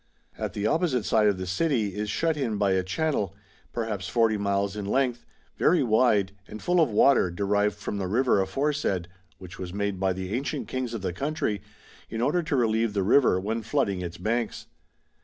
^ 0.39 0.43
At 0.43 0.53
the 0.53 0.65
opposite 0.65 1.05
side 1.05 1.37
the 1.37 1.45
city 1.45 1.93
is 1.93 2.09
shut 2.09 2.35
in 2.35 2.57
by 2.57 2.71
a 2.71 2.81
channel, 2.81 3.35
perhaps 3.71 4.09
40 4.09 4.35
miles 4.35 4.75
in 4.75 4.83
length, 4.85 5.27
very 5.57 5.83
wide, 5.83 6.31
and 6.47 6.59
full 6.59 6.81
of 6.81 6.89
water 6.89 7.29
derived 7.29 7.77
from 7.77 7.99
the 7.99 8.07
river 8.07 8.41
aforesaid, 8.41 9.07
which 9.37 9.59
was 9.59 9.75
made 9.75 9.99
by 9.99 10.13
the 10.13 10.33
ancient 10.35 10.67
kings 10.67 10.95
of 10.95 11.03
the 11.03 11.13
country 11.13 11.61
in 12.09 12.19
order 12.19 12.41
to 12.41 12.55
relieve 12.55 12.93
the 12.95 13.03
river 13.03 13.39
when 13.39 13.61
flooding 13.61 14.01
its 14.01 14.17
banks. 14.17 14.65